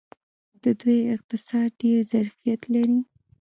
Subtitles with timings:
[0.63, 2.99] د دوی اقتصاد ډیر ظرفیت لري.